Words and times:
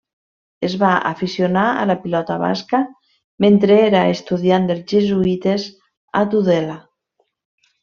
Es 0.67 0.75
va 0.83 0.93
aficionar 1.09 1.65
a 1.81 1.83
la 1.89 1.95
pilota 2.05 2.37
basca 2.45 2.79
mentre 3.47 3.77
era 3.91 4.01
estudiant 4.15 4.67
dels 4.73 4.83
Jesuïtes 4.95 5.69
a 6.23 6.25
Tudela. 6.35 6.81